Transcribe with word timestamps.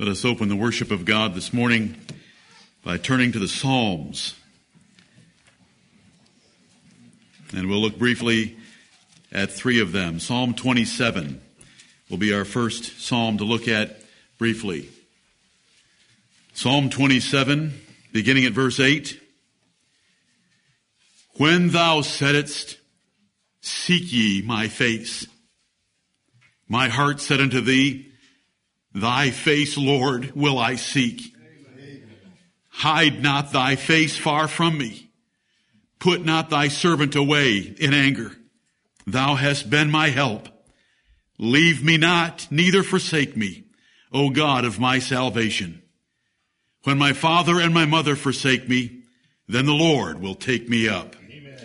Let 0.00 0.08
us 0.08 0.24
open 0.24 0.48
the 0.48 0.56
worship 0.56 0.90
of 0.90 1.04
God 1.04 1.34
this 1.34 1.52
morning 1.52 1.94
by 2.82 2.96
turning 2.96 3.32
to 3.32 3.38
the 3.38 3.46
Psalms. 3.46 4.34
And 7.54 7.68
we'll 7.68 7.82
look 7.82 7.98
briefly 7.98 8.56
at 9.30 9.52
three 9.52 9.78
of 9.78 9.92
them. 9.92 10.18
Psalm 10.18 10.54
27 10.54 11.38
will 12.08 12.16
be 12.16 12.32
our 12.32 12.46
first 12.46 12.98
psalm 12.98 13.36
to 13.36 13.44
look 13.44 13.68
at 13.68 14.00
briefly. 14.38 14.88
Psalm 16.54 16.88
27, 16.88 17.78
beginning 18.10 18.46
at 18.46 18.52
verse 18.52 18.80
8. 18.80 19.20
When 21.34 21.68
thou 21.68 22.00
saidst, 22.00 22.78
Seek 23.60 24.10
ye 24.10 24.40
my 24.40 24.68
face, 24.68 25.26
my 26.70 26.88
heart 26.88 27.20
said 27.20 27.42
unto 27.42 27.60
thee, 27.60 28.09
Thy 28.94 29.30
face, 29.30 29.76
Lord, 29.76 30.32
will 30.34 30.58
I 30.58 30.74
seek. 30.74 31.34
Hide 32.68 33.22
not 33.22 33.52
thy 33.52 33.76
face 33.76 34.16
far 34.16 34.48
from 34.48 34.78
me. 34.78 35.10
Put 35.98 36.24
not 36.24 36.50
thy 36.50 36.68
servant 36.68 37.14
away 37.14 37.74
in 37.78 37.92
anger. 37.92 38.32
Thou 39.06 39.34
hast 39.34 39.68
been 39.68 39.90
my 39.90 40.08
help. 40.08 40.48
Leave 41.38 41.84
me 41.84 41.96
not, 41.96 42.46
neither 42.50 42.82
forsake 42.82 43.36
me, 43.36 43.64
O 44.12 44.30
God 44.30 44.64
of 44.64 44.80
my 44.80 44.98
salvation. 44.98 45.82
When 46.84 46.98
my 46.98 47.12
father 47.12 47.60
and 47.60 47.74
my 47.74 47.86
mother 47.86 48.16
forsake 48.16 48.68
me, 48.68 49.02
then 49.46 49.66
the 49.66 49.72
Lord 49.72 50.20
will 50.20 50.34
take 50.34 50.68
me 50.68 50.88
up. 50.88 51.16
Amen, 51.30 51.58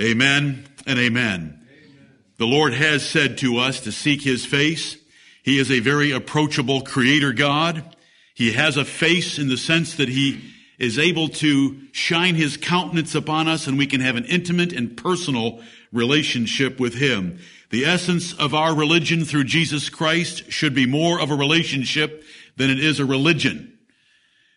amen 0.00 0.64
and 0.86 0.98
amen. 0.98 1.40
amen. 1.40 2.10
The 2.38 2.46
Lord 2.46 2.74
has 2.74 3.08
said 3.08 3.38
to 3.38 3.58
us 3.58 3.80
to 3.80 3.92
seek 3.92 4.22
his 4.22 4.44
face. 4.44 4.96
He 5.44 5.58
is 5.58 5.70
a 5.70 5.80
very 5.80 6.10
approachable 6.10 6.80
creator 6.80 7.34
God. 7.34 7.94
He 8.34 8.52
has 8.52 8.78
a 8.78 8.84
face 8.84 9.38
in 9.38 9.48
the 9.48 9.58
sense 9.58 9.94
that 9.96 10.08
he 10.08 10.40
is 10.78 10.98
able 10.98 11.28
to 11.28 11.82
shine 11.92 12.34
his 12.34 12.56
countenance 12.56 13.14
upon 13.14 13.46
us 13.46 13.66
and 13.66 13.76
we 13.76 13.86
can 13.86 14.00
have 14.00 14.16
an 14.16 14.24
intimate 14.24 14.72
and 14.72 14.96
personal 14.96 15.60
relationship 15.92 16.80
with 16.80 16.94
him. 16.94 17.38
The 17.68 17.84
essence 17.84 18.32
of 18.32 18.54
our 18.54 18.74
religion 18.74 19.26
through 19.26 19.44
Jesus 19.44 19.90
Christ 19.90 20.50
should 20.50 20.74
be 20.74 20.86
more 20.86 21.20
of 21.20 21.30
a 21.30 21.36
relationship 21.36 22.24
than 22.56 22.70
it 22.70 22.82
is 22.82 22.98
a 22.98 23.04
religion. 23.04 23.78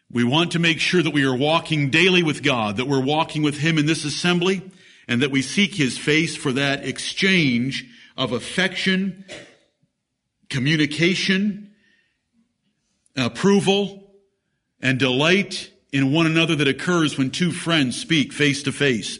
We 0.09 0.23
want 0.23 0.53
to 0.53 0.59
make 0.59 0.79
sure 0.79 1.03
that 1.03 1.13
we 1.13 1.25
are 1.25 1.35
walking 1.35 1.89
daily 1.89 2.23
with 2.23 2.43
God, 2.43 2.77
that 2.77 2.87
we're 2.87 3.03
walking 3.03 3.43
with 3.43 3.57
him 3.57 3.77
in 3.77 3.87
this 3.87 4.05
assembly, 4.05 4.71
and 5.05 5.21
that 5.21 5.31
we 5.31 5.41
seek 5.41 5.75
his 5.75 5.97
face 5.97 6.37
for 6.37 6.53
that 6.53 6.85
exchange 6.85 7.85
of 8.15 8.31
affection 8.31 9.25
communication, 10.49 11.71
approval, 13.15 14.11
and 14.81 14.99
delight 14.99 15.71
in 15.91 16.11
one 16.11 16.25
another 16.25 16.55
that 16.55 16.67
occurs 16.67 17.17
when 17.17 17.31
two 17.31 17.51
friends 17.51 17.99
speak 17.99 18.33
face 18.33 18.63
to 18.63 18.71
face. 18.71 19.19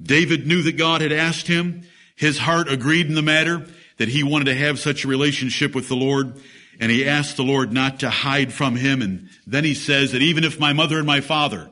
David 0.00 0.46
knew 0.46 0.62
that 0.62 0.76
God 0.76 1.00
had 1.00 1.12
asked 1.12 1.46
him. 1.46 1.82
His 2.16 2.38
heart 2.38 2.68
agreed 2.68 3.06
in 3.06 3.14
the 3.14 3.22
matter 3.22 3.66
that 3.98 4.08
he 4.08 4.22
wanted 4.22 4.46
to 4.46 4.54
have 4.54 4.78
such 4.78 5.04
a 5.04 5.08
relationship 5.08 5.74
with 5.74 5.88
the 5.88 5.96
Lord. 5.96 6.40
And 6.80 6.90
he 6.90 7.06
asked 7.06 7.36
the 7.36 7.44
Lord 7.44 7.72
not 7.72 8.00
to 8.00 8.10
hide 8.10 8.52
from 8.52 8.76
him. 8.76 9.02
And 9.02 9.28
then 9.46 9.64
he 9.64 9.74
says 9.74 10.12
that 10.12 10.22
even 10.22 10.44
if 10.44 10.58
my 10.58 10.72
mother 10.72 10.98
and 10.98 11.06
my 11.06 11.20
father, 11.20 11.70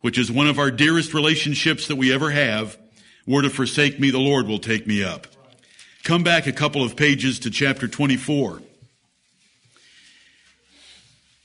which 0.00 0.18
is 0.18 0.32
one 0.32 0.48
of 0.48 0.58
our 0.58 0.70
dearest 0.70 1.12
relationships 1.12 1.88
that 1.88 1.96
we 1.96 2.12
ever 2.12 2.30
have, 2.30 2.78
were 3.26 3.42
to 3.42 3.50
forsake 3.50 4.00
me, 4.00 4.10
the 4.10 4.18
Lord 4.18 4.46
will 4.46 4.58
take 4.58 4.86
me 4.86 5.04
up. 5.04 5.26
Come 6.04 6.22
back 6.22 6.46
a 6.46 6.52
couple 6.52 6.82
of 6.82 6.96
pages 6.96 7.38
to 7.40 7.50
chapter 7.50 7.86
24. 7.86 8.62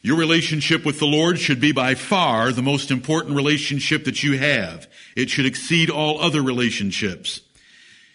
Your 0.02 0.18
relationship 0.18 0.86
with 0.86 1.00
the 1.00 1.06
Lord 1.06 1.40
should 1.40 1.62
be 1.62 1.72
by 1.72 1.96
far 1.96 2.52
the 2.52 2.62
most 2.62 2.92
important 2.92 3.38
relationship 3.38 4.04
that 4.04 4.22
you 4.22 4.38
have. 4.38 4.88
It 5.16 5.30
should 5.30 5.46
exceed 5.46 5.90
all 5.90 6.20
other 6.20 6.42
relationships. 6.42 7.40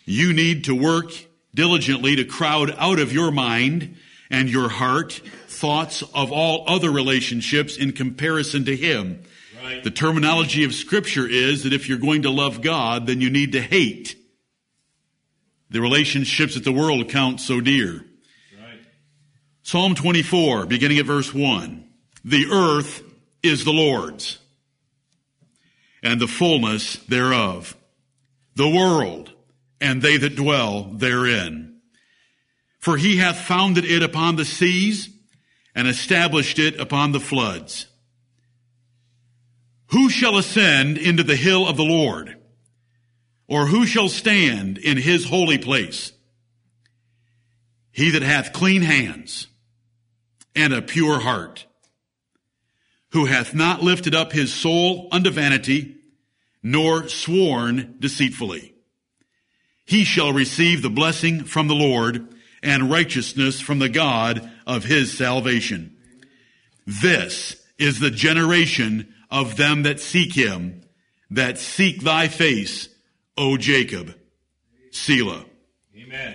You 0.04 0.34
need 0.34 0.64
to 0.64 0.74
work 0.74 1.12
diligently 1.54 2.14
to 2.16 2.24
crowd 2.24 2.74
out 2.78 2.98
of 2.98 3.12
your 3.12 3.30
mind 3.30 3.96
and 4.30 4.50
your 4.50 4.68
heart 4.68 5.14
thoughts 5.46 6.02
of 6.14 6.30
all 6.30 6.64
other 6.66 6.90
relationships 6.90 7.76
in 7.76 7.92
comparison 7.92 8.66
to 8.66 8.76
Him. 8.76 9.22
Right. 9.62 9.82
The 9.82 9.90
terminology 9.90 10.64
of 10.64 10.74
scripture 10.74 11.26
is 11.26 11.64
that 11.64 11.72
if 11.72 11.88
you're 11.88 11.98
going 11.98 12.22
to 12.22 12.30
love 12.30 12.60
God, 12.60 13.06
then 13.06 13.22
you 13.22 13.30
need 13.30 13.52
to 13.52 13.62
hate 13.62 14.17
the 15.70 15.80
relationships 15.80 16.54
that 16.54 16.64
the 16.64 16.72
world 16.72 17.08
counts 17.08 17.44
so 17.44 17.60
dear. 17.60 18.04
Right. 18.58 18.80
Psalm 19.62 19.94
24, 19.94 20.66
beginning 20.66 20.98
at 20.98 21.06
verse 21.06 21.32
1. 21.32 21.84
The 22.24 22.46
earth 22.50 23.02
is 23.42 23.64
the 23.64 23.72
Lord's, 23.72 24.38
and 26.02 26.20
the 26.20 26.26
fullness 26.26 26.96
thereof, 26.96 27.76
the 28.54 28.68
world, 28.68 29.32
and 29.80 30.02
they 30.02 30.16
that 30.16 30.36
dwell 30.36 30.84
therein. 30.84 31.80
For 32.78 32.96
he 32.96 33.18
hath 33.18 33.38
founded 33.38 33.84
it 33.84 34.02
upon 34.02 34.36
the 34.36 34.44
seas, 34.44 35.10
and 35.74 35.86
established 35.86 36.58
it 36.58 36.80
upon 36.80 37.12
the 37.12 37.20
floods. 37.20 37.86
Who 39.88 40.10
shall 40.10 40.36
ascend 40.36 40.98
into 40.98 41.22
the 41.22 41.36
hill 41.36 41.66
of 41.68 41.76
the 41.76 41.84
Lord? 41.84 42.37
Or 43.48 43.66
who 43.66 43.86
shall 43.86 44.08
stand 44.08 44.78
in 44.78 44.98
his 44.98 45.24
holy 45.24 45.58
place? 45.58 46.12
He 47.90 48.10
that 48.10 48.22
hath 48.22 48.52
clean 48.52 48.82
hands 48.82 49.48
and 50.54 50.72
a 50.72 50.82
pure 50.82 51.20
heart, 51.20 51.66
who 53.10 53.24
hath 53.24 53.54
not 53.54 53.82
lifted 53.82 54.14
up 54.14 54.32
his 54.32 54.52
soul 54.52 55.08
unto 55.10 55.30
vanity, 55.30 55.96
nor 56.62 57.08
sworn 57.08 57.96
deceitfully. 57.98 58.74
He 59.86 60.04
shall 60.04 60.32
receive 60.32 60.82
the 60.82 60.90
blessing 60.90 61.44
from 61.44 61.68
the 61.68 61.74
Lord 61.74 62.28
and 62.62 62.90
righteousness 62.90 63.60
from 63.60 63.78
the 63.78 63.88
God 63.88 64.50
of 64.66 64.84
his 64.84 65.16
salvation. 65.16 65.96
This 66.86 67.56
is 67.78 67.98
the 67.98 68.10
generation 68.10 69.14
of 69.30 69.56
them 69.56 69.84
that 69.84 70.00
seek 70.00 70.34
him, 70.34 70.82
that 71.30 71.56
seek 71.56 72.02
thy 72.02 72.28
face, 72.28 72.88
O 73.38 73.56
Jacob. 73.56 74.14
Selah. 74.90 75.44
Amen. 75.96 76.34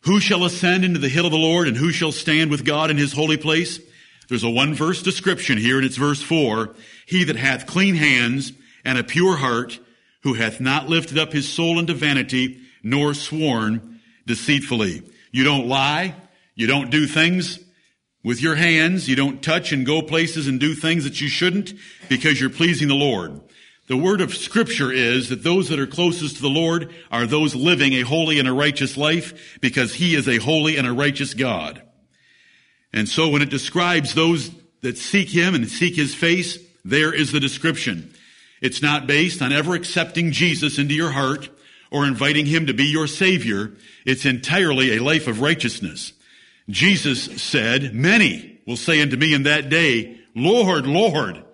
Who 0.00 0.20
shall 0.20 0.44
ascend 0.44 0.84
into 0.84 1.00
the 1.00 1.08
hill 1.08 1.26
of 1.26 1.32
the 1.32 1.38
Lord 1.38 1.66
and 1.66 1.76
who 1.76 1.90
shall 1.90 2.12
stand 2.12 2.50
with 2.50 2.64
God 2.64 2.90
in 2.90 2.96
his 2.96 3.12
holy 3.12 3.36
place? 3.36 3.80
There's 4.28 4.44
a 4.44 4.50
one 4.50 4.72
verse 4.72 5.02
description 5.02 5.58
here 5.58 5.76
and 5.76 5.84
it's 5.84 5.96
verse 5.96 6.22
four. 6.22 6.76
He 7.06 7.24
that 7.24 7.36
hath 7.36 7.66
clean 7.66 7.96
hands 7.96 8.52
and 8.84 8.98
a 8.98 9.04
pure 9.04 9.36
heart, 9.36 9.80
who 10.22 10.34
hath 10.34 10.60
not 10.60 10.88
lifted 10.88 11.18
up 11.18 11.32
his 11.32 11.48
soul 11.48 11.78
unto 11.78 11.92
vanity, 11.92 12.60
nor 12.82 13.14
sworn 13.14 14.00
deceitfully. 14.26 15.02
You 15.32 15.44
don't 15.44 15.68
lie. 15.68 16.14
You 16.54 16.66
don't 16.66 16.90
do 16.90 17.06
things 17.06 17.58
with 18.24 18.40
your 18.40 18.54
hands. 18.54 19.08
You 19.08 19.16
don't 19.16 19.42
touch 19.42 19.72
and 19.72 19.84
go 19.84 20.02
places 20.02 20.46
and 20.48 20.58
do 20.58 20.74
things 20.74 21.04
that 21.04 21.20
you 21.20 21.28
shouldn't 21.28 21.74
because 22.08 22.40
you're 22.40 22.50
pleasing 22.50 22.88
the 22.88 22.94
Lord. 22.94 23.40
The 23.88 23.96
word 23.96 24.20
of 24.20 24.34
scripture 24.34 24.90
is 24.90 25.28
that 25.28 25.44
those 25.44 25.68
that 25.68 25.78
are 25.78 25.86
closest 25.86 26.36
to 26.36 26.42
the 26.42 26.48
Lord 26.48 26.92
are 27.10 27.26
those 27.26 27.54
living 27.54 27.92
a 27.92 28.00
holy 28.00 28.40
and 28.40 28.48
a 28.48 28.52
righteous 28.52 28.96
life 28.96 29.58
because 29.60 29.94
he 29.94 30.16
is 30.16 30.28
a 30.28 30.38
holy 30.38 30.76
and 30.76 30.86
a 30.86 30.92
righteous 30.92 31.34
God. 31.34 31.82
And 32.92 33.08
so 33.08 33.28
when 33.28 33.42
it 33.42 33.50
describes 33.50 34.14
those 34.14 34.50
that 34.80 34.98
seek 34.98 35.28
him 35.28 35.54
and 35.54 35.68
seek 35.68 35.94
his 35.94 36.14
face, 36.14 36.58
there 36.84 37.12
is 37.12 37.30
the 37.30 37.40
description. 37.40 38.12
It's 38.60 38.82
not 38.82 39.06
based 39.06 39.40
on 39.40 39.52
ever 39.52 39.74
accepting 39.74 40.32
Jesus 40.32 40.78
into 40.78 40.94
your 40.94 41.10
heart 41.12 41.48
or 41.90 42.06
inviting 42.06 42.46
him 42.46 42.66
to 42.66 42.74
be 42.74 42.84
your 42.84 43.06
savior. 43.06 43.74
It's 44.04 44.24
entirely 44.24 44.96
a 44.96 45.02
life 45.02 45.28
of 45.28 45.40
righteousness. 45.40 46.12
Jesus 46.68 47.40
said, 47.40 47.94
many 47.94 48.60
will 48.66 48.76
say 48.76 49.00
unto 49.00 49.16
me 49.16 49.32
in 49.32 49.44
that 49.44 49.68
day, 49.68 50.18
Lord, 50.34 50.86
Lord, 50.86 51.44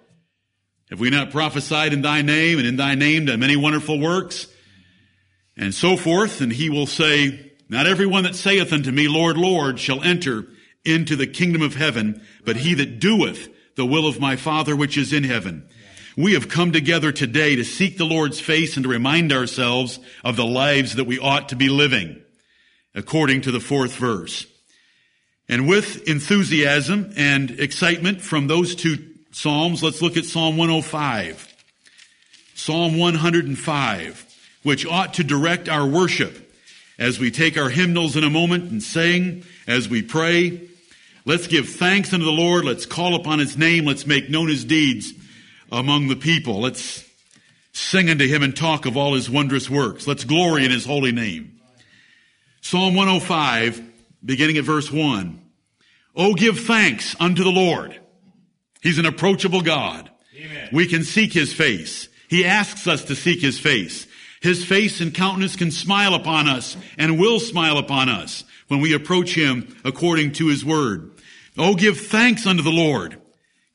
have 0.93 1.01
we 1.01 1.09
not 1.09 1.31
prophesied 1.31 1.95
in 1.95 2.03
thy 2.03 2.21
name 2.21 2.59
and 2.59 2.69
in 2.69 2.77
thy 2.77 2.95
name 2.95 3.25
done 3.25 3.41
many 3.41 3.57
wonderful 3.57 3.99
works? 3.99 4.47
And 5.57 5.75
so 5.75 5.97
forth. 5.97 6.43
And 6.43 6.53
he 6.53 6.69
will 6.69 6.87
say, 6.87 7.51
not 7.71 7.87
everyone 7.87 8.25
that 8.25 8.35
saith 8.35 8.75
unto 8.75 8.93
me, 8.93 9.09
Lord, 9.09 9.39
Lord, 9.39 9.81
shall 9.81 10.03
enter 10.03 10.45
into 10.85 11.17
the 11.17 11.27
kingdom 11.27 11.63
of 11.63 11.77
heaven, 11.77 12.21
but 12.45 12.57
he 12.57 12.75
that 12.75 13.01
doeth 13.01 13.49
the 13.75 13.87
will 13.87 14.07
of 14.07 14.21
my 14.21 14.37
Father 14.37 14.77
which 14.77 14.99
is 14.99 15.15
in 15.15 15.25
heaven. 15.25 15.67
We 16.15 16.35
have 16.35 16.51
come 16.51 16.73
together 16.73 17.11
today 17.11 17.57
to 17.57 17.65
seek 17.65 17.97
the 17.97 18.05
Lord's 18.05 18.39
face 18.39 18.77
and 18.77 18.85
to 18.85 18.91
remind 18.91 19.33
ourselves 19.33 19.99
of 20.23 20.37
the 20.37 20.45
lives 20.45 20.97
that 20.97 21.07
we 21.07 21.19
ought 21.19 21.49
to 21.49 21.57
be 21.57 21.71
living, 21.71 22.21
according 22.95 23.41
to 23.43 23.51
the 23.51 23.61
fourth 23.61 23.97
verse. 23.97 24.47
And 25.49 25.67
with 25.67 26.07
enthusiasm 26.07 27.15
and 27.17 27.51
excitement 27.53 28.21
from 28.21 28.47
those 28.47 28.75
two 28.75 29.12
Psalms, 29.33 29.83
let's 29.83 30.03
look 30.03 30.17
at 30.17 30.27
Psalm 30.27 30.57
105. 30.59 31.49
Psalm 32.55 32.99
105, 32.99 34.37
which 34.63 34.87
ought 34.87 35.15
to 35.15 35.25
direct 35.25 35.69
our 35.69 35.87
worship 35.87 36.55
as 36.99 37.19
we 37.19 37.31
take 37.31 37.57
our 37.57 37.71
hymnals 37.71 38.15
in 38.15 38.25
a 38.25 38.31
moment 38.31 38.71
and 38.71 38.83
sing, 38.83 39.43
as 39.67 39.89
we 39.89 40.03
pray. 40.03 40.61
Let's 41.25 41.47
give 41.47 41.69
thanks 41.69 42.13
unto 42.13 42.27
the 42.27 42.31
Lord. 42.31 42.67
Let's 42.67 42.85
call 42.85 43.15
upon 43.15 43.39
his 43.39 43.57
name. 43.57 43.87
Let's 43.87 44.07
make 44.07 44.29
known 44.29 44.49
his 44.49 44.65
deeds 44.65 45.13
among 45.71 46.09
the 46.09 46.17
people. 46.17 46.61
Let's 46.61 47.09
sing 47.73 48.11
unto 48.11 48.29
him 48.29 48.43
and 48.43 48.55
talk 48.55 48.85
of 48.85 48.99
all 48.99 49.15
his 49.15 49.31
wondrous 49.31 49.71
works. 49.71 50.07
Let's 50.07 50.25
glory 50.25 50.67
in 50.67 50.71
his 50.71 50.85
holy 50.85 51.11
name. 51.11 51.59
Psalm 52.61 52.95
105, 52.95 53.83
beginning 54.25 54.59
at 54.59 54.65
verse 54.65 54.93
1. 54.93 55.41
Oh, 56.15 56.35
give 56.35 56.61
thanks 56.61 57.17
unto 57.19 57.43
the 57.43 57.51
Lord. 57.51 57.99
He's 58.83 58.99
an 58.99 59.07
approachable 59.07 59.63
God. 59.63 60.11
Amen. 60.37 60.69
We 60.73 60.87
can 60.87 61.05
seek 61.05 61.33
his 61.33 61.53
face. 61.53 62.09
He 62.29 62.45
asks 62.45 62.87
us 62.87 63.05
to 63.05 63.15
seek 63.15 63.41
his 63.41 63.59
face. 63.59 64.07
His 64.41 64.65
face 64.65 65.01
and 65.01 65.15
countenance 65.15 65.55
can 65.55 65.71
smile 65.71 66.15
upon 66.15 66.49
us 66.49 66.77
and 66.99 67.19
will 67.19 67.39
smile 67.39 67.79
upon 67.79 68.09
us 68.09 68.45
when 68.67 68.81
we 68.81 68.93
approach 68.93 69.35
him 69.35 69.77
according 69.85 70.33
to 70.33 70.49
his 70.49 70.65
word. 70.65 71.13
Oh, 71.57 71.75
give 71.75 71.99
thanks 71.99 72.47
unto 72.47 72.63
the 72.63 72.71
Lord. 72.71 73.21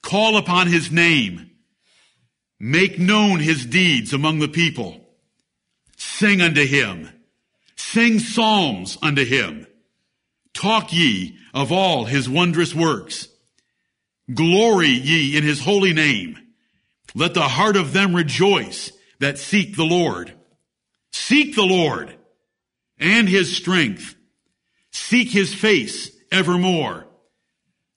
Call 0.01 0.35
upon 0.35 0.67
his 0.67 0.91
name. 0.91 1.51
Make 2.59 2.99
known 2.99 3.39
his 3.39 3.65
deeds 3.65 4.11
among 4.11 4.39
the 4.39 4.47
people. 4.47 5.07
Sing 5.95 6.41
unto 6.41 6.65
him. 6.65 7.09
Sing 7.75 8.19
psalms 8.19 8.97
unto 9.01 9.23
him. 9.23 9.67
Talk 10.53 10.91
ye 10.91 11.37
of 11.53 11.71
all 11.71 12.05
his 12.05 12.27
wondrous 12.27 12.73
works. 12.73 13.27
Glory 14.33 14.89
ye 14.89 15.37
in 15.37 15.43
his 15.43 15.61
holy 15.61 15.93
name. 15.93 16.37
Let 17.15 17.33
the 17.33 17.47
heart 17.47 17.77
of 17.77 17.93
them 17.93 18.15
rejoice 18.15 18.91
that 19.19 19.37
seek 19.37 19.75
the 19.75 19.85
Lord. 19.85 20.33
Seek 21.11 21.55
the 21.55 21.65
Lord 21.65 22.15
and 22.99 23.29
his 23.29 23.55
strength. 23.55 24.15
Seek 24.91 25.29
his 25.29 25.53
face 25.53 26.11
evermore. 26.31 27.07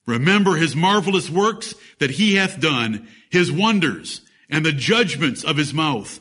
Remember 0.05 0.55
his 0.55 0.75
marvelous 0.75 1.29
works 1.29 1.75
that 1.99 2.11
he 2.11 2.35
hath 2.35 2.59
done, 2.59 3.07
his 3.29 3.51
wonders 3.51 4.21
and 4.49 4.65
the 4.65 4.71
judgments 4.71 5.43
of 5.43 5.57
his 5.57 5.73
mouth. 5.73 6.19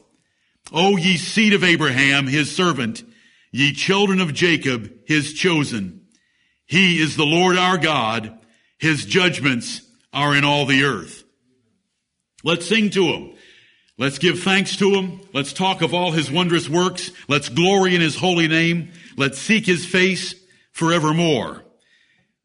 O 0.73 0.97
ye 0.97 1.17
seed 1.17 1.53
of 1.53 1.65
Abraham, 1.65 2.27
his 2.27 2.55
servant, 2.55 3.03
ye 3.51 3.73
children 3.73 4.21
of 4.21 4.35
Jacob, 4.35 4.93
his 5.07 5.33
chosen. 5.33 6.03
He 6.67 7.01
is 7.01 7.17
the 7.17 7.27
Lord 7.27 7.57
our 7.57 7.79
God. 7.79 8.39
His 8.79 9.05
judgments 9.05 9.83
are 10.13 10.35
in 10.35 10.45
all 10.45 10.67
the 10.67 10.85
earth. 10.85 11.25
Let's 12.43 12.67
sing 12.67 12.91
to 12.91 13.05
him. 13.05 13.35
Let's 13.99 14.19
give 14.19 14.41
thanks 14.41 14.77
to 14.77 14.95
him. 14.95 15.21
Let's 15.35 15.53
talk 15.53 15.83
of 15.83 15.93
all 15.93 16.11
his 16.11 16.31
wondrous 16.31 16.69
works. 16.69 17.11
Let's 17.29 17.51
glory 17.51 17.95
in 17.95 18.01
his 18.01 18.17
holy 18.17 18.49
name. 18.49 18.93
Let's 19.17 19.39
seek 19.39 19.67
his 19.67 19.85
face 19.85 20.35
forevermore. 20.73 21.63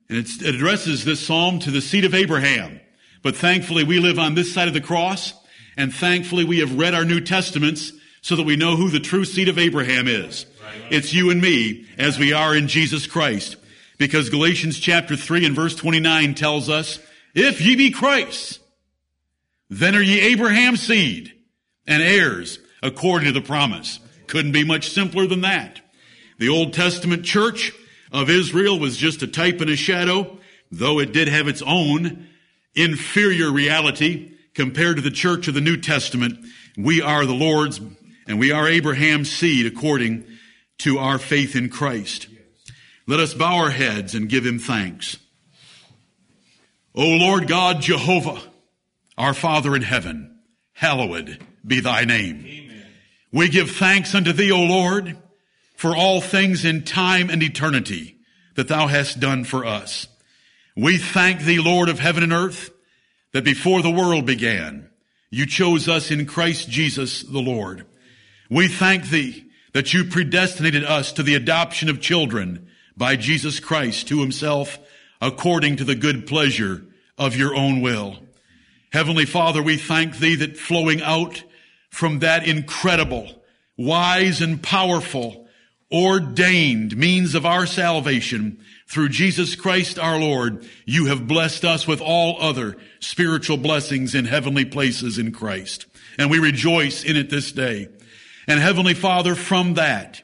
And 0.09 0.17
it 0.17 0.41
addresses 0.41 1.05
this 1.05 1.25
psalm 1.25 1.59
to 1.59 1.71
the 1.71 1.81
seed 1.81 2.03
of 2.03 2.13
Abraham. 2.13 2.81
But 3.23 3.37
thankfully 3.37 3.83
we 3.83 3.99
live 3.99 4.19
on 4.19 4.35
this 4.35 4.53
side 4.53 4.67
of 4.67 4.73
the 4.73 4.81
cross 4.81 5.33
and 5.77 5.93
thankfully 5.93 6.43
we 6.43 6.59
have 6.59 6.77
read 6.77 6.93
our 6.93 7.05
New 7.05 7.21
Testaments 7.21 7.91
so 8.21 8.35
that 8.35 8.43
we 8.43 8.55
know 8.55 8.75
who 8.75 8.89
the 8.89 8.99
true 8.99 9.25
seed 9.25 9.49
of 9.49 9.57
Abraham 9.57 10.07
is. 10.07 10.45
It's 10.89 11.13
you 11.13 11.29
and 11.29 11.41
me 11.41 11.85
as 11.97 12.19
we 12.19 12.33
are 12.33 12.55
in 12.55 12.67
Jesus 12.67 13.07
Christ. 13.07 13.55
Because 13.97 14.29
Galatians 14.29 14.77
chapter 14.77 15.15
3 15.15 15.45
and 15.45 15.55
verse 15.55 15.75
29 15.75 16.35
tells 16.35 16.69
us, 16.69 16.99
if 17.35 17.61
ye 17.61 17.75
be 17.75 17.91
Christ, 17.91 18.59
then 19.69 19.95
are 19.95 20.01
ye 20.01 20.19
Abraham's 20.21 20.81
seed 20.81 21.33
and 21.85 22.01
heirs 22.01 22.59
according 22.81 23.27
to 23.31 23.39
the 23.39 23.45
promise. 23.45 23.99
Couldn't 24.27 24.53
be 24.53 24.63
much 24.63 24.89
simpler 24.89 25.27
than 25.27 25.41
that. 25.41 25.81
The 26.39 26.49
Old 26.49 26.73
Testament 26.73 27.23
church 27.25 27.71
of 28.11 28.29
Israel 28.29 28.79
was 28.79 28.97
just 28.97 29.21
a 29.21 29.27
type 29.27 29.61
and 29.61 29.69
a 29.69 29.75
shadow, 29.75 30.39
though 30.71 30.99
it 30.99 31.13
did 31.13 31.27
have 31.27 31.47
its 31.47 31.61
own 31.61 32.27
inferior 32.73 33.51
reality 33.51 34.33
compared 34.53 34.95
to 34.95 35.01
the 35.01 35.11
church 35.11 35.47
of 35.47 35.53
the 35.53 35.61
New 35.61 35.77
Testament. 35.77 36.45
We 36.77 37.01
are 37.01 37.25
the 37.25 37.33
Lord's 37.33 37.79
and 38.27 38.39
we 38.39 38.51
are 38.51 38.67
Abraham's 38.67 39.31
seed 39.31 39.65
according 39.65 40.25
to 40.79 40.97
our 40.97 41.19
faith 41.19 41.55
in 41.55 41.69
Christ. 41.69 42.27
Let 43.07 43.19
us 43.19 43.33
bow 43.33 43.57
our 43.57 43.69
heads 43.69 44.15
and 44.15 44.29
give 44.29 44.45
him 44.45 44.57
thanks. 44.57 45.17
O 46.95 47.05
Lord 47.05 47.47
God 47.47 47.81
Jehovah, 47.81 48.41
our 49.17 49.33
Father 49.33 49.75
in 49.75 49.81
heaven, 49.81 50.39
hallowed 50.73 51.39
be 51.65 51.81
thy 51.81 52.05
name. 52.05 52.45
Amen. 52.45 52.85
We 53.33 53.49
give 53.49 53.71
thanks 53.71 54.15
unto 54.15 54.31
thee, 54.31 54.51
O 54.51 54.61
Lord, 54.61 55.17
for 55.75 55.93
all 55.93 56.21
things 56.21 56.63
in 56.63 56.83
time 56.83 57.29
and 57.29 57.43
eternity 57.43 58.15
that 58.55 58.69
thou 58.69 58.87
hast 58.87 59.19
done 59.19 59.43
for 59.43 59.65
us. 59.65 60.07
We 60.77 60.97
thank 60.97 61.41
thee, 61.41 61.59
Lord 61.59 61.89
of 61.89 61.99
heaven 61.99 62.23
and 62.23 62.31
earth, 62.31 62.71
that 63.33 63.43
before 63.43 63.81
the 63.81 63.91
world 63.91 64.25
began, 64.25 64.89
you 65.29 65.45
chose 65.45 65.89
us 65.89 66.11
in 66.11 66.25
Christ 66.25 66.69
Jesus 66.69 67.23
the 67.23 67.41
Lord. 67.41 67.85
We 68.49 68.69
thank 68.69 69.09
thee 69.09 69.45
that 69.73 69.93
you 69.93 70.05
predestinated 70.05 70.85
us 70.85 71.11
to 71.13 71.23
the 71.23 71.35
adoption 71.35 71.89
of 71.89 71.99
children 71.99 72.69
by 72.95 73.17
Jesus 73.17 73.59
Christ 73.59 74.07
to 74.07 74.21
himself 74.21 74.79
according 75.21 75.77
to 75.77 75.83
the 75.83 75.95
good 75.95 76.27
pleasure 76.27 76.85
of 77.17 77.35
your 77.35 77.55
own 77.55 77.81
will. 77.81 78.19
Heavenly 78.91 79.25
Father, 79.25 79.61
we 79.61 79.77
thank 79.77 80.17
thee 80.17 80.35
that 80.35 80.57
flowing 80.57 81.01
out 81.01 81.43
from 81.89 82.19
that 82.19 82.47
incredible, 82.47 83.43
wise 83.77 84.41
and 84.41 84.61
powerful, 84.61 85.47
ordained 85.91 86.97
means 86.97 87.35
of 87.35 87.45
our 87.45 87.65
salvation 87.65 88.59
through 88.87 89.09
Jesus 89.09 89.55
Christ 89.55 89.97
our 89.97 90.19
Lord, 90.19 90.67
you 90.85 91.05
have 91.07 91.27
blessed 91.27 91.65
us 91.65 91.87
with 91.87 92.01
all 92.01 92.41
other 92.41 92.77
spiritual 92.99 93.57
blessings 93.57 94.13
in 94.13 94.25
heavenly 94.25 94.65
places 94.65 95.17
in 95.17 95.31
Christ. 95.31 95.85
And 96.17 96.29
we 96.29 96.39
rejoice 96.39 97.03
in 97.03 97.15
it 97.15 97.29
this 97.29 97.51
day. 97.51 97.89
And 98.47 98.59
Heavenly 98.59 98.93
Father, 98.93 99.35
from 99.35 99.73
that, 99.73 100.21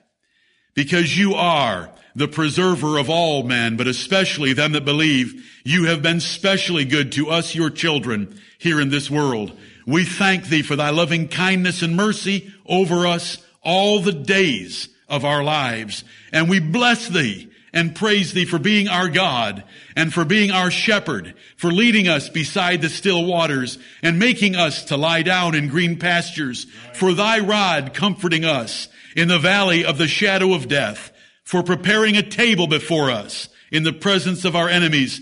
because 0.74 1.18
you 1.18 1.34
are 1.34 1.90
the 2.16 2.28
preserver 2.28 2.98
of 2.98 3.10
all 3.10 3.44
men, 3.44 3.78
but 3.78 3.88
especially 3.88 4.54
them 4.54 4.74
that 4.74 4.86
believe, 4.86 5.46
you 5.64 5.86
have 5.86 6.02
been 6.02 6.20
specially 6.20 6.86
good 6.86 7.12
to 7.14 7.30
us, 7.30 7.56
your 7.56 7.70
children, 7.70 8.40
here 8.58 8.82
in 8.82 8.90
this 8.90 9.10
world. 9.10 9.58
We 9.86 10.06
thank 10.06 10.46
thee 10.46 10.62
for 10.62 10.76
thy 10.76 10.90
loving 10.90 11.28
kindness 11.28 11.82
and 11.82 11.96
mercy 11.96 12.54
over 12.66 13.08
us 13.08 13.38
all 13.64 14.00
the 14.00 14.12
days 14.12 14.90
of 15.08 15.26
our 15.26 15.44
lives. 15.44 16.04
And 16.32 16.50
we 16.50 16.60
bless 16.60 17.08
thee 17.08 17.52
and 17.74 17.96
praise 17.96 18.34
thee 18.34 18.46
for 18.46 18.60
being 18.60 18.88
our 18.88 19.08
God 19.08 19.64
and 19.96 20.14
for 20.14 20.26
being 20.26 20.52
our 20.52 20.72
shepherd, 20.72 21.34
for 21.56 21.72
leading 21.72 22.08
us 22.08 22.30
beside 22.30 22.82
the 22.82 22.90
still 22.90 23.26
waters 23.26 23.78
and 24.02 24.20
making 24.20 24.56
us 24.56 24.86
to 24.86 24.98
lie 24.98 25.22
down 25.22 25.56
in 25.56 25.70
green 25.70 25.98
pastures, 25.98 26.66
for 26.94 27.14
thy 27.14 27.40
rod 27.40 27.94
comforting 27.94 28.46
us 28.46 28.88
in 29.16 29.28
the 29.28 29.40
valley 29.40 29.86
of 29.86 29.98
the 29.98 30.08
shadow 30.08 30.54
of 30.54 30.68
death, 30.68 31.12
for 31.44 31.64
preparing 31.64 32.18
a 32.18 32.28
table 32.28 32.68
before 32.68 33.12
us 33.12 33.50
in 33.72 33.84
the 33.84 33.94
presence 33.94 34.46
of 34.46 34.56
our 34.56 34.70
enemies. 34.70 35.22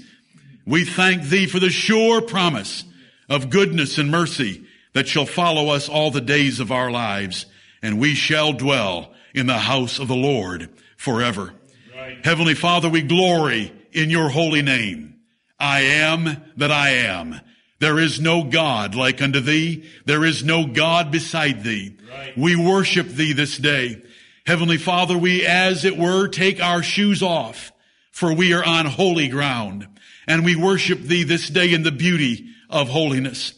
We 0.66 0.86
thank 0.86 1.24
thee 1.24 1.46
for 1.46 1.60
the 1.60 1.70
sure 1.70 2.22
promise 2.22 2.84
of 3.30 3.50
goodness 3.50 3.98
and 3.98 4.12
mercy 4.12 4.66
that 4.94 5.08
shall 5.08 5.26
follow 5.26 5.70
us 5.70 5.88
all 5.88 6.12
the 6.12 6.22
days 6.22 6.60
of 6.60 6.72
our 6.72 6.92
lives, 6.92 7.46
and 7.82 8.00
we 8.00 8.16
shall 8.16 8.54
dwell 8.54 9.14
in 9.34 9.48
the 9.48 9.58
house 9.58 10.00
of 10.00 10.08
the 10.08 10.16
Lord 10.16 10.70
forever. 10.98 11.54
Right. 11.96 12.24
Heavenly 12.26 12.56
Father, 12.56 12.90
we 12.90 13.02
glory 13.02 13.72
in 13.92 14.10
your 14.10 14.30
holy 14.30 14.62
name. 14.62 15.16
I 15.60 15.82
am 15.82 16.44
that 16.58 16.72
I 16.72 16.90
am. 16.90 17.40
There 17.80 18.00
is 18.00 18.20
no 18.20 18.44
God 18.44 18.96
like 18.96 19.22
unto 19.22 19.40
thee. 19.40 19.86
There 20.06 20.26
is 20.26 20.44
no 20.44 20.66
God 20.66 21.12
beside 21.12 21.64
thee. 21.64 21.96
Right. 22.10 22.38
We 22.38 22.56
worship 22.56 23.08
thee 23.08 23.34
this 23.34 23.58
day. 23.58 24.02
Heavenly 24.50 24.78
Father, 24.78 25.16
we 25.16 25.46
as 25.46 25.86
it 25.86 25.96
were 25.96 26.28
take 26.28 26.60
our 26.60 26.82
shoes 26.82 27.22
off, 27.22 27.72
for 28.10 28.34
we 28.34 28.52
are 28.52 28.66
on 28.66 28.88
holy 28.88 29.28
ground, 29.28 29.88
and 30.26 30.44
we 30.44 30.56
worship 30.56 31.02
thee 31.02 31.22
this 31.22 31.50
day 31.50 31.72
in 31.72 31.84
the 31.84 31.92
beauty 31.92 32.48
of 32.68 32.90
holiness. 32.90 33.54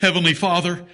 Heavenly 0.00 0.34
Father, 0.34 0.86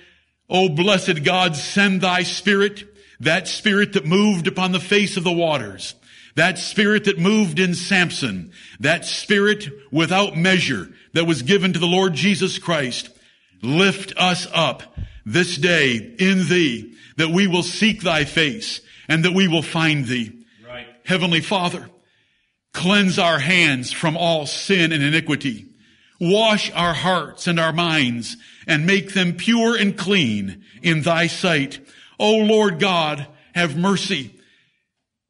O 0.49 0.71
blessed 0.71 1.23
God, 1.23 1.55
send 1.55 2.01
thy 2.01 2.23
spirit, 2.23 2.97
that 3.21 3.47
spirit 3.47 3.93
that 3.93 4.07
moved 4.07 4.47
upon 4.47 4.73
the 4.73 4.81
face 4.81 5.19
of 5.19 5.25
the 5.25 5.31
waters, 5.31 5.97
that 6.35 6.57
spirit 6.57 7.05
that 7.05 7.19
moved 7.19 7.59
in 7.59 7.75
Samson, 7.75 8.53
that 8.81 9.05
spirit 9.05 9.69
without 9.91 10.35
measure 10.35 10.89
that 11.13 11.27
was 11.27 11.43
given 11.43 11.75
to 11.75 11.79
the 11.79 11.87
Lord 11.87 12.15
Jesus 12.15 12.59
Christ, 12.59 13.11
lift 13.61 14.15
us 14.17 14.49
up 14.55 14.97
this 15.25 15.57
day 15.57 15.97
in 16.19 16.49
thee, 16.49 16.95
that 17.17 17.31
we 17.31 17.47
will 17.47 17.63
seek 17.63 18.03
thy 18.03 18.25
face 18.25 18.81
and 19.09 19.25
that 19.25 19.35
we 19.35 19.49
will 19.49 19.63
find 19.63 20.07
thee. 20.07 20.45
Right. 20.67 20.87
Heavenly 21.05 21.41
Father, 21.41 21.89
cleanse 22.73 23.19
our 23.19 23.39
hands 23.39 23.93
from 23.93 24.17
all 24.17 24.47
sin 24.47 24.93
and 24.93 25.03
iniquity. 25.03 25.67
Wash 26.21 26.71
our 26.73 26.95
hearts 26.95 27.47
and 27.47 27.59
our 27.59 27.73
minds 27.73 28.37
and 28.67 28.87
make 28.87 29.13
them 29.13 29.35
pure 29.35 29.77
and 29.77 29.97
clean 29.97 30.65
in 30.83 31.03
thy 31.03 31.27
sight. 31.27 31.81
O 32.19 32.37
Lord 32.37 32.79
God, 32.79 33.27
have 33.55 33.77
mercy 33.77 34.35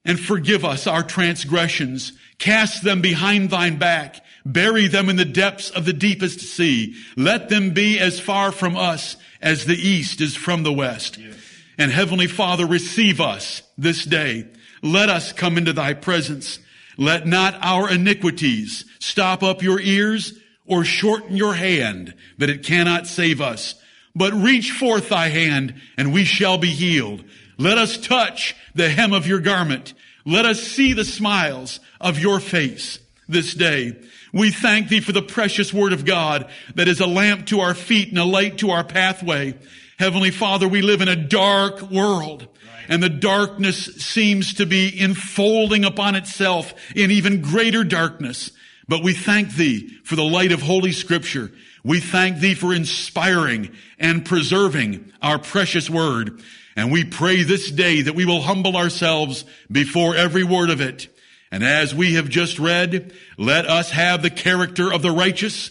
and 0.04 0.18
forgive 0.20 0.64
us 0.64 0.86
our 0.86 1.02
transgressions. 1.02 2.12
Cast 2.38 2.84
them 2.84 3.00
behind 3.00 3.50
thine 3.50 3.78
back. 3.78 4.21
Bury 4.44 4.88
them 4.88 5.08
in 5.08 5.16
the 5.16 5.24
depths 5.24 5.70
of 5.70 5.84
the 5.84 5.92
deepest 5.92 6.40
sea. 6.40 6.96
Let 7.16 7.48
them 7.48 7.70
be 7.70 7.98
as 7.98 8.18
far 8.18 8.52
from 8.52 8.76
us 8.76 9.16
as 9.40 9.64
the 9.64 9.76
east 9.76 10.20
is 10.20 10.34
from 10.34 10.62
the 10.62 10.72
west. 10.72 11.18
Yes. 11.18 11.36
And 11.78 11.90
Heavenly 11.90 12.26
Father, 12.26 12.66
receive 12.66 13.20
us 13.20 13.62
this 13.78 14.04
day. 14.04 14.46
Let 14.82 15.08
us 15.08 15.32
come 15.32 15.58
into 15.58 15.72
thy 15.72 15.94
presence. 15.94 16.58
Let 16.98 17.26
not 17.26 17.56
our 17.62 17.90
iniquities 17.90 18.84
stop 18.98 19.42
up 19.42 19.62
your 19.62 19.80
ears 19.80 20.34
or 20.66 20.84
shorten 20.84 21.36
your 21.36 21.54
hand 21.54 22.14
that 22.38 22.50
it 22.50 22.64
cannot 22.64 23.06
save 23.06 23.40
us. 23.40 23.74
But 24.14 24.32
reach 24.32 24.72
forth 24.72 25.08
thy 25.08 25.28
hand 25.28 25.74
and 25.96 26.12
we 26.12 26.24
shall 26.24 26.58
be 26.58 26.68
healed. 26.68 27.24
Let 27.58 27.78
us 27.78 27.96
touch 27.96 28.54
the 28.74 28.88
hem 28.88 29.12
of 29.12 29.26
your 29.26 29.40
garment. 29.40 29.94
Let 30.24 30.46
us 30.46 30.62
see 30.62 30.92
the 30.92 31.04
smiles 31.04 31.80
of 32.00 32.18
your 32.18 32.40
face 32.40 32.98
this 33.28 33.54
day. 33.54 33.96
We 34.32 34.50
thank 34.50 34.88
thee 34.88 35.00
for 35.00 35.12
the 35.12 35.22
precious 35.22 35.72
word 35.74 35.92
of 35.92 36.04
God 36.04 36.50
that 36.74 36.88
is 36.88 37.00
a 37.00 37.06
lamp 37.06 37.46
to 37.46 37.60
our 37.60 37.74
feet 37.74 38.08
and 38.08 38.18
a 38.18 38.24
light 38.24 38.58
to 38.58 38.70
our 38.70 38.84
pathway. 38.84 39.54
Heavenly 39.98 40.30
Father, 40.30 40.66
we 40.66 40.80
live 40.80 41.02
in 41.02 41.08
a 41.08 41.16
dark 41.16 41.82
world 41.82 42.48
and 42.88 43.02
the 43.02 43.08
darkness 43.08 43.84
seems 43.96 44.54
to 44.54 44.66
be 44.66 45.00
enfolding 45.00 45.84
upon 45.84 46.14
itself 46.14 46.74
in 46.94 47.10
even 47.10 47.42
greater 47.42 47.84
darkness. 47.84 48.50
But 48.88 49.02
we 49.02 49.14
thank 49.14 49.54
thee 49.54 49.88
for 50.04 50.16
the 50.16 50.24
light 50.24 50.52
of 50.52 50.62
Holy 50.62 50.92
Scripture. 50.92 51.52
We 51.84 52.00
thank 52.00 52.38
thee 52.38 52.54
for 52.54 52.74
inspiring 52.74 53.70
and 53.98 54.24
preserving 54.24 55.12
our 55.20 55.38
precious 55.38 55.88
word. 55.88 56.40
And 56.74 56.90
we 56.90 57.04
pray 57.04 57.42
this 57.42 57.70
day 57.70 58.02
that 58.02 58.14
we 58.14 58.24
will 58.24 58.42
humble 58.42 58.76
ourselves 58.76 59.44
before 59.70 60.16
every 60.16 60.42
word 60.42 60.70
of 60.70 60.80
it 60.80 61.08
and 61.52 61.62
as 61.62 61.94
we 61.94 62.14
have 62.14 62.30
just 62.30 62.58
read, 62.58 63.12
let 63.36 63.66
us 63.66 63.90
have 63.90 64.22
the 64.22 64.30
character 64.30 64.90
of 64.90 65.02
the 65.02 65.10
righteous 65.10 65.70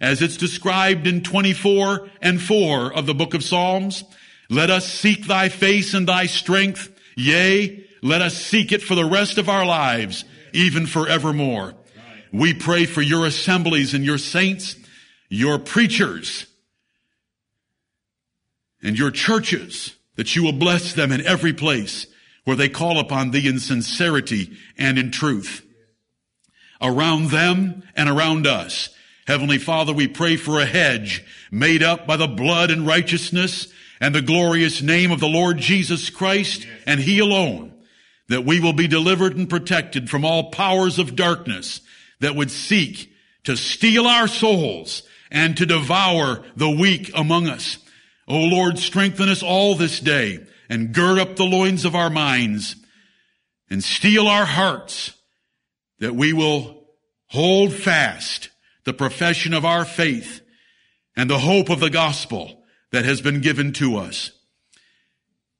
as 0.00 0.20
it's 0.22 0.36
described 0.36 1.06
in 1.06 1.22
24 1.22 2.08
and 2.20 2.42
4 2.42 2.92
of 2.92 3.06
the 3.06 3.14
book 3.14 3.34
of 3.34 3.44
Psalms. 3.44 4.02
Let 4.50 4.70
us 4.70 4.92
seek 4.92 5.28
thy 5.28 5.48
face 5.48 5.94
and 5.94 6.08
thy 6.08 6.26
strength. 6.26 6.90
Yea, 7.16 7.86
let 8.02 8.22
us 8.22 8.36
seek 8.36 8.72
it 8.72 8.82
for 8.82 8.96
the 8.96 9.04
rest 9.04 9.38
of 9.38 9.48
our 9.48 9.64
lives, 9.64 10.24
even 10.52 10.86
forevermore. 10.86 11.74
We 12.32 12.52
pray 12.52 12.84
for 12.84 13.00
your 13.00 13.24
assemblies 13.24 13.94
and 13.94 14.04
your 14.04 14.18
saints, 14.18 14.74
your 15.28 15.60
preachers, 15.60 16.46
and 18.82 18.98
your 18.98 19.12
churches, 19.12 19.94
that 20.16 20.34
you 20.34 20.42
will 20.42 20.52
bless 20.52 20.92
them 20.92 21.12
in 21.12 21.24
every 21.24 21.52
place 21.52 22.08
where 22.44 22.56
they 22.56 22.68
call 22.68 22.98
upon 22.98 23.30
thee 23.30 23.48
in 23.48 23.58
sincerity 23.58 24.56
and 24.78 24.98
in 24.98 25.10
truth. 25.10 25.64
Around 26.82 27.30
them 27.30 27.82
and 27.94 28.08
around 28.08 28.46
us, 28.46 28.88
Heavenly 29.26 29.58
Father, 29.58 29.92
we 29.92 30.08
pray 30.08 30.36
for 30.36 30.58
a 30.58 30.66
hedge 30.66 31.24
made 31.50 31.82
up 31.82 32.06
by 32.06 32.16
the 32.16 32.26
blood 32.26 32.70
and 32.70 32.86
righteousness 32.86 33.68
and 34.00 34.14
the 34.14 34.22
glorious 34.22 34.80
name 34.80 35.12
of 35.12 35.20
the 35.20 35.28
Lord 35.28 35.58
Jesus 35.58 36.10
Christ 36.10 36.66
and 36.86 36.98
He 36.98 37.18
alone, 37.18 37.72
that 38.28 38.44
we 38.44 38.60
will 38.60 38.72
be 38.72 38.88
delivered 38.88 39.36
and 39.36 39.48
protected 39.48 40.08
from 40.08 40.24
all 40.24 40.50
powers 40.50 40.98
of 40.98 41.16
darkness 41.16 41.80
that 42.20 42.34
would 42.34 42.50
seek 42.50 43.12
to 43.44 43.56
steal 43.56 44.06
our 44.06 44.26
souls 44.26 45.02
and 45.30 45.56
to 45.56 45.66
devour 45.66 46.42
the 46.56 46.70
weak 46.70 47.10
among 47.14 47.46
us. 47.46 47.78
O 48.26 48.38
Lord, 48.38 48.78
strengthen 48.78 49.28
us 49.28 49.42
all 49.42 49.74
this 49.74 50.00
day 50.00 50.40
and 50.70 50.94
gird 50.94 51.18
up 51.18 51.34
the 51.34 51.44
loins 51.44 51.84
of 51.84 51.96
our 51.96 52.08
minds 52.08 52.76
and 53.68 53.82
steel 53.82 54.28
our 54.28 54.46
hearts 54.46 55.12
that 55.98 56.14
we 56.14 56.32
will 56.32 56.86
hold 57.26 57.74
fast 57.74 58.48
the 58.84 58.92
profession 58.94 59.52
of 59.52 59.64
our 59.64 59.84
faith 59.84 60.40
and 61.16 61.28
the 61.28 61.40
hope 61.40 61.68
of 61.68 61.80
the 61.80 61.90
gospel 61.90 62.62
that 62.92 63.04
has 63.04 63.20
been 63.20 63.40
given 63.40 63.72
to 63.72 63.96
us. 63.96 64.30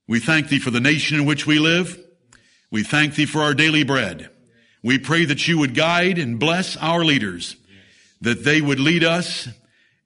We 0.07 0.21
thank 0.21 0.49
thee 0.49 0.61
for 0.61 0.71
the 0.71 0.81
nation 0.81 1.19
in 1.19 1.27
which 1.27 1.47
we 1.47 1.59
live. 1.59 1.99
We 2.71 2.85
thank 2.85 3.17
thee 3.17 3.27
for 3.27 3.41
our 3.41 3.55
daily 3.55 3.83
bread. 3.83 4.31
We 4.83 4.99
pray 4.99 5.25
that 5.25 5.47
you 5.47 5.59
would 5.59 5.75
guide 5.75 6.19
and 6.19 6.39
bless 6.39 6.77
our 6.77 7.05
leaders, 7.05 7.57
that 8.21 8.45
they 8.45 8.61
would 8.61 8.81
lead 8.81 9.05
us 9.05 9.49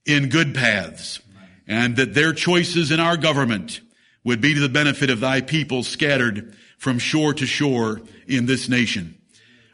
in 0.06 0.30
good 0.30 0.54
paths, 0.54 1.20
and 1.66 1.96
that 1.96 2.14
their 2.14 2.32
choices 2.32 2.90
in 2.90 3.00
our 3.00 3.16
government 3.16 3.80
would 4.24 4.40
be 4.40 4.54
to 4.54 4.60
the 4.60 4.68
benefit 4.68 5.10
of 5.10 5.20
thy 5.20 5.40
people 5.40 5.82
scattered 5.82 6.56
from 6.78 6.98
shore 6.98 7.34
to 7.34 7.46
shore 7.46 8.00
in 8.26 8.46
this 8.46 8.68
nation. 8.68 9.16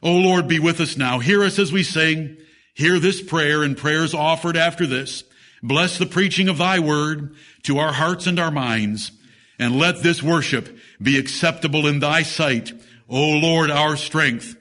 O 0.02 0.12
Lord, 0.12 0.48
be 0.48 0.58
with 0.58 0.80
us 0.80 0.96
now. 0.96 1.18
Hear 1.18 1.42
us 1.42 1.58
as 1.58 1.72
we 1.72 1.82
sing. 1.82 2.36
Hear 2.74 2.98
this 2.98 3.22
prayer 3.22 3.62
and 3.62 3.76
prayers 3.76 4.14
offered 4.14 4.56
after 4.56 4.86
this. 4.86 5.24
Bless 5.62 5.98
the 5.98 6.06
preaching 6.06 6.48
of 6.48 6.58
thy 6.58 6.78
word 6.78 7.34
to 7.64 7.78
our 7.78 7.92
hearts 7.92 8.26
and 8.26 8.38
our 8.38 8.50
minds. 8.50 9.12
And 9.58 9.78
let 9.78 10.02
this 10.02 10.22
worship 10.22 10.78
be 11.00 11.18
acceptable 11.18 11.86
in 11.86 12.00
thy 12.00 12.22
sight. 12.22 12.72
O 13.08 13.20
Lord, 13.20 13.70
our 13.70 13.96
strength 13.96 14.56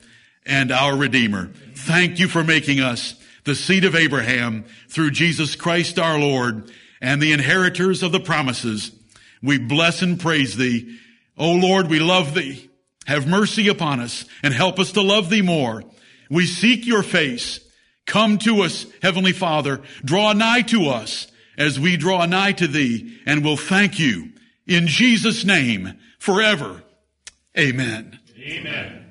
and 0.45 0.71
our 0.71 0.95
redeemer. 0.95 1.51
Thank 1.73 2.19
you 2.19 2.27
for 2.27 2.43
making 2.43 2.81
us 2.81 3.15
the 3.45 3.55
seed 3.55 3.85
of 3.85 3.95
Abraham 3.95 4.65
through 4.89 5.11
Jesus 5.11 5.55
Christ 5.55 5.97
our 5.97 6.19
Lord 6.19 6.69
and 7.01 7.21
the 7.21 7.31
inheritors 7.31 8.03
of 8.03 8.11
the 8.11 8.19
promises 8.19 8.91
we 9.41 9.57
bless 9.57 10.01
and 10.01 10.19
praise 10.19 10.55
thee. 10.57 10.97
O 11.37 11.53
Lord, 11.53 11.87
we 11.87 11.99
love 11.99 12.33
thee. 12.33 12.69
Have 13.07 13.27
mercy 13.27 13.67
upon 13.67 13.99
us 13.99 14.25
and 14.43 14.53
help 14.53 14.79
us 14.79 14.91
to 14.93 15.01
love 15.01 15.29
thee 15.29 15.41
more. 15.41 15.83
We 16.29 16.45
seek 16.45 16.85
your 16.85 17.03
face. 17.03 17.59
Come 18.05 18.37
to 18.39 18.61
us, 18.61 18.85
Heavenly 19.01 19.31
Father. 19.31 19.81
Draw 20.03 20.33
nigh 20.33 20.61
to 20.63 20.89
us 20.89 21.27
as 21.57 21.79
we 21.79 21.97
draw 21.97 22.25
nigh 22.25 22.51
to 22.53 22.67
thee 22.67 23.19
and 23.25 23.43
we'll 23.43 23.57
thank 23.57 23.99
you 23.99 24.29
in 24.67 24.87
Jesus' 24.87 25.43
name 25.43 25.93
forever. 26.19 26.83
Amen. 27.57 28.19
Amen. 28.37 29.08